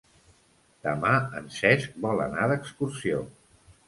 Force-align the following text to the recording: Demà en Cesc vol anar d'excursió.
Demà 0.85 1.11
en 1.39 1.51
Cesc 1.57 1.99
vol 2.05 2.23
anar 2.25 2.47
d'excursió. 2.53 3.21